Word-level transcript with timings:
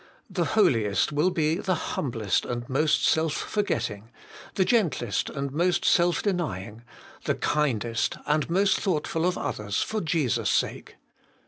The 0.31 0.45
holiest 0.57 1.11
will 1.11 1.29
be 1.29 1.57
the 1.57 1.75
humblest 1.75 2.43
and 2.43 2.67
most 2.67 3.05
self 3.05 3.33
forgetting, 3.35 4.09
the 4.55 4.65
gentlest 4.65 5.29
and 5.29 5.51
most 5.51 5.85
self 5.85 6.23
denying, 6.23 6.81
the 7.25 7.35
kindest 7.35 8.17
and 8.25 8.49
most 8.49 8.79
thoughtful 8.79 9.27
of 9.27 9.37
others 9.37 9.83
for 9.83 10.01
Jesus' 10.01 10.49
sake. 10.49 10.95